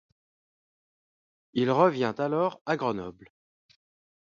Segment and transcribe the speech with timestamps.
[1.53, 3.31] Il revient alors à Grenoble.